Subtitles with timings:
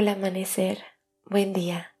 [0.00, 0.78] Hola, amanecer,
[1.26, 1.94] buen día.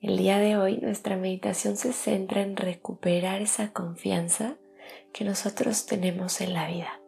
[0.00, 4.56] El día de hoy nuestra meditación se centra en recuperar esa confianza
[5.12, 7.00] que nosotros tenemos en la vida.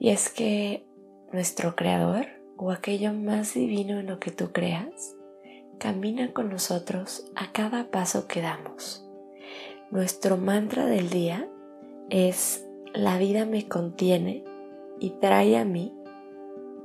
[0.00, 0.86] Y es que
[1.30, 2.24] nuestro creador
[2.56, 5.14] o aquello más divino en lo que tú creas
[5.78, 9.06] camina con nosotros a cada paso que damos.
[9.90, 11.46] Nuestro mantra del día
[12.08, 14.42] es la vida me contiene
[15.00, 15.92] y trae a mí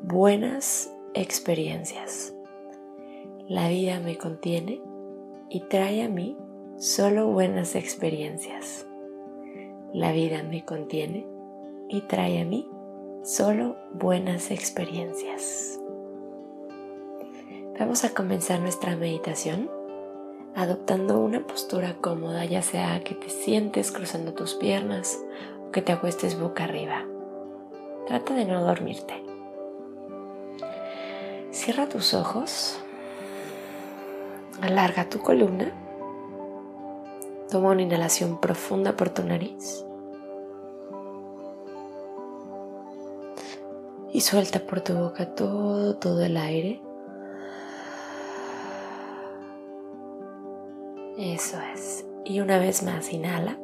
[0.03, 2.33] buenas experiencias.
[3.47, 4.81] La vida me contiene
[5.49, 6.37] y trae a mí
[6.77, 8.85] solo buenas experiencias.
[9.93, 11.25] La vida me contiene
[11.89, 12.69] y trae a mí
[13.23, 15.79] solo buenas experiencias.
[17.79, 19.69] Vamos a comenzar nuestra meditación
[20.55, 25.23] adoptando una postura cómoda, ya sea que te sientes cruzando tus piernas
[25.67, 27.05] o que te acuestes boca arriba.
[28.07, 29.26] Trata de no dormirte.
[31.57, 32.79] Cierra tus ojos,
[34.61, 35.73] alarga tu columna,
[37.49, 39.83] toma una inhalación profunda por tu nariz
[44.13, 46.79] y suelta por tu boca todo, todo el aire.
[51.17, 52.05] Eso es.
[52.23, 53.57] Y una vez más, inhala.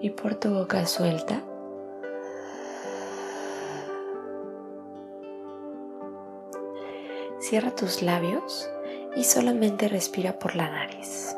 [0.00, 1.42] Y por tu boca suelta.
[7.48, 8.68] Cierra tus labios
[9.14, 11.36] y solamente respira por la nariz.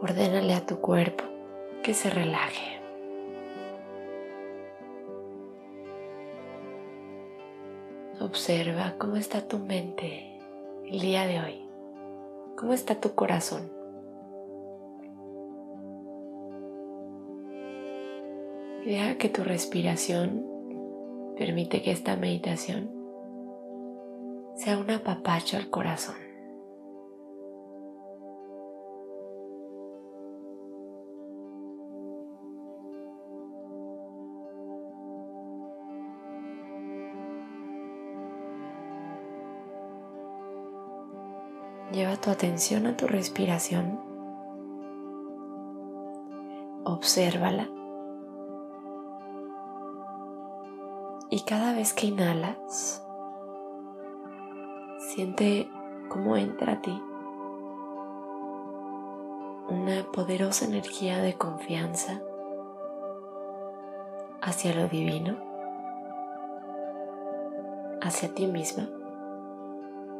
[0.00, 1.24] Ordénale a tu cuerpo
[1.82, 2.80] que se relaje.
[8.18, 10.40] Observa cómo está tu mente
[10.86, 11.68] el día de hoy.
[12.56, 13.73] ¿Cómo está tu corazón?
[18.84, 20.46] Deja que tu respiración
[21.36, 22.90] permite que esta meditación
[24.56, 26.16] sea un apapacho al corazón.
[41.92, 44.00] Lleva tu atención a tu respiración.
[46.84, 47.68] Obsérvala
[51.34, 53.04] Y cada vez que inhalas,
[54.98, 55.68] siente
[56.08, 57.02] cómo entra a ti
[59.68, 62.22] una poderosa energía de confianza
[64.42, 65.36] hacia lo divino,
[68.00, 68.88] hacia ti misma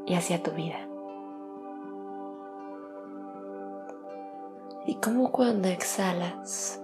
[0.06, 0.80] y hacia tu vida.
[4.84, 6.82] Y como cuando exhalas,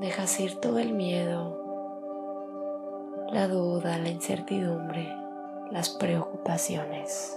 [0.00, 1.59] dejas ir todo el miedo,
[3.32, 5.08] la duda, la incertidumbre,
[5.70, 7.36] las preocupaciones.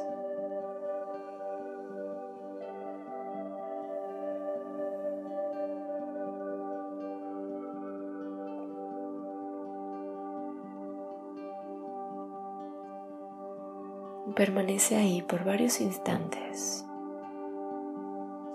[14.35, 16.85] Permanece ahí por varios instantes.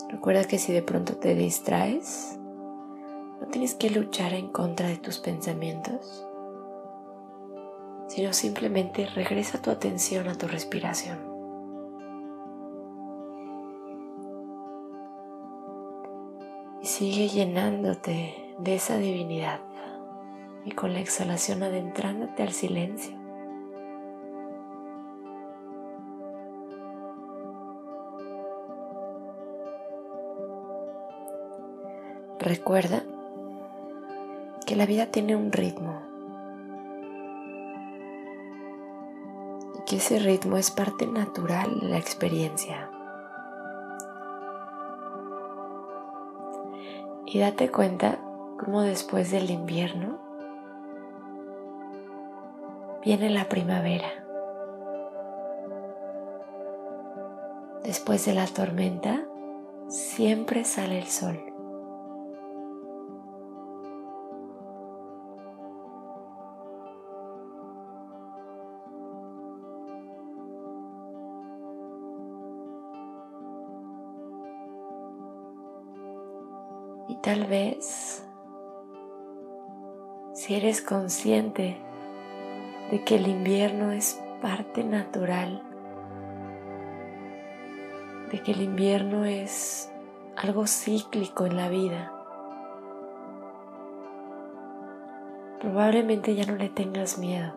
[0.08, 2.36] Recuerda que si de pronto te distraes,
[3.40, 6.27] no tienes que luchar en contra de tus pensamientos
[8.08, 11.18] sino simplemente regresa tu atención a tu respiración.
[16.82, 19.60] Y sigue llenándote de esa divinidad
[20.64, 23.16] y con la exhalación adentrándote al silencio.
[32.38, 33.02] Recuerda
[34.64, 36.07] que la vida tiene un ritmo
[39.88, 42.90] que ese ritmo es parte natural de la experiencia.
[47.24, 48.18] Y date cuenta
[48.62, 50.18] cómo después del invierno
[53.02, 54.08] viene la primavera.
[57.82, 59.24] Después de la tormenta,
[59.88, 61.47] siempre sale el sol.
[77.28, 78.26] Tal vez,
[80.32, 81.76] si eres consciente
[82.90, 85.62] de que el invierno es parte natural,
[88.32, 89.92] de que el invierno es
[90.38, 92.14] algo cíclico en la vida,
[95.60, 97.52] probablemente ya no le tengas miedo.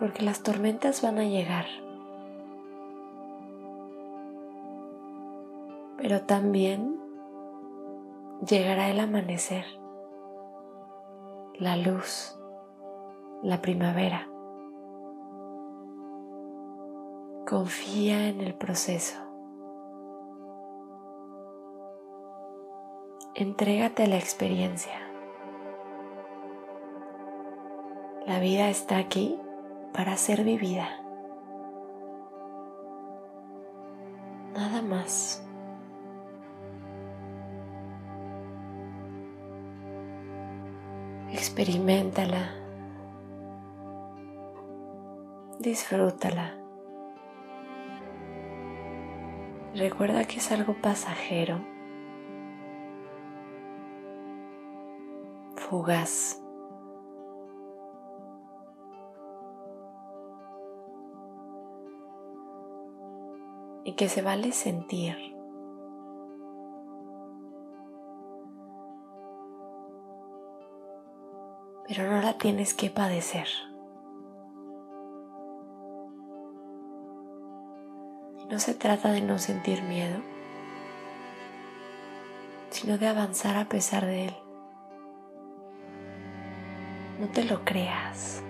[0.00, 1.83] Porque las tormentas van a llegar.
[6.04, 7.00] Pero también
[8.46, 9.64] llegará el amanecer,
[11.54, 12.38] la luz,
[13.42, 14.28] la primavera.
[17.48, 19.18] Confía en el proceso.
[23.34, 25.00] Entrégate a la experiencia.
[28.26, 29.40] La vida está aquí
[29.94, 30.86] para ser vivida.
[34.52, 35.43] Nada más.
[41.34, 42.54] Experimentala.
[45.58, 46.54] Disfrútala.
[49.74, 51.58] Recuerda que es algo pasajero,
[55.56, 56.40] fugaz.
[63.82, 65.33] Y que se vale sentir.
[72.44, 73.48] Tienes que padecer.
[78.50, 80.20] no se trata de no sentir miedo,
[82.68, 84.36] sino de avanzar a pesar de él.
[87.18, 88.42] No te lo creas.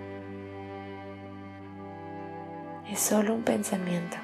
[2.89, 4.17] Es solo un pensamiento.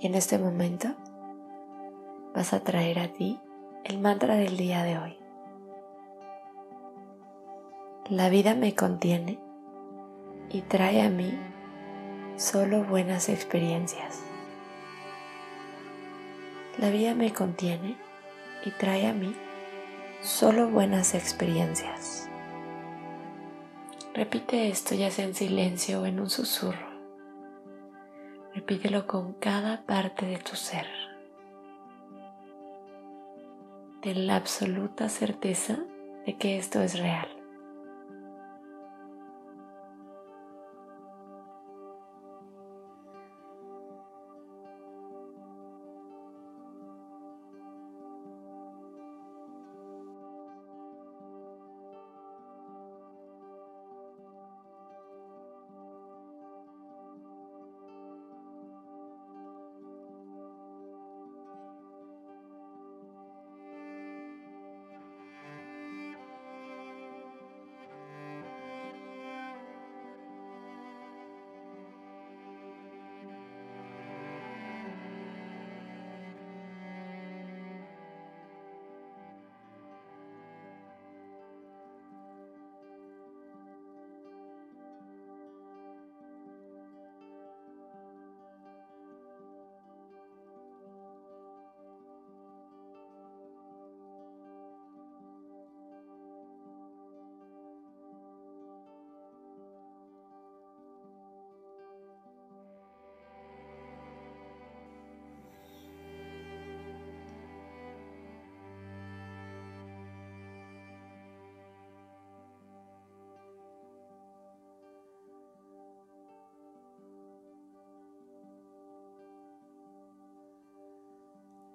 [0.00, 0.96] Y en este momento
[2.34, 3.40] vas a traer a ti
[3.84, 5.16] el mantra del día de hoy.
[8.10, 9.38] La vida me contiene
[10.50, 11.32] y trae a mí
[12.36, 14.20] solo buenas experiencias.
[16.78, 17.96] La vida me contiene
[18.64, 19.34] y trae a mí
[20.20, 22.28] solo buenas experiencias.
[24.12, 26.92] Repite esto ya sea en silencio o en un susurro.
[28.54, 31.03] Repítelo con cada parte de tu ser.
[34.04, 35.78] Ten la absoluta certeza
[36.26, 37.33] de que esto es real.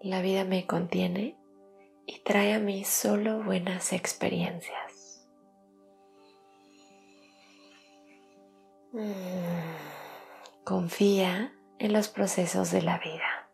[0.01, 1.35] La vida me contiene
[2.05, 5.27] y trae a mí solo buenas experiencias.
[8.93, 13.49] Mm, confía en los procesos de la vida.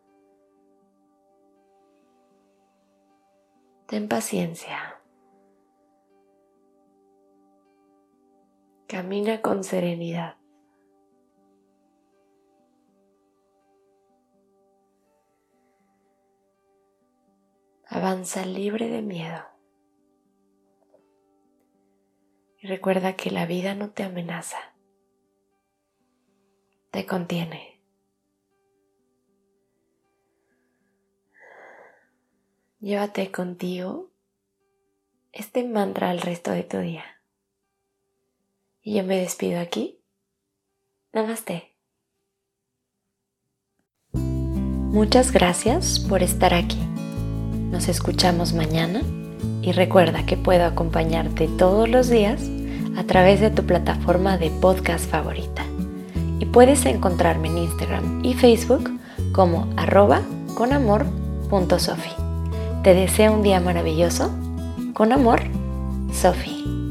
[3.87, 5.01] Ten paciencia.
[8.87, 10.37] Camina con serenidad.
[18.05, 19.43] Avanza libre de miedo.
[22.61, 24.59] Y recuerda que la vida no te amenaza,
[26.91, 27.81] te contiene.
[32.79, 34.11] Llévate contigo
[35.31, 37.05] este mantra al resto de tu día.
[38.83, 39.99] Y yo me despido aquí.
[41.11, 41.75] Namaste.
[44.13, 46.94] Muchas gracias por estar aquí.
[47.75, 49.01] Nos escuchamos mañana
[49.61, 52.41] y recuerda que puedo acompañarte todos los días
[52.95, 55.65] a través de tu plataforma de podcast favorita.
[56.39, 58.89] Y puedes encontrarme en Instagram y Facebook
[59.33, 60.21] como arroba
[60.55, 62.11] conamor.sofi.
[62.81, 64.33] Te deseo un día maravilloso.
[64.93, 65.41] Con amor,
[66.13, 66.84] Sofi.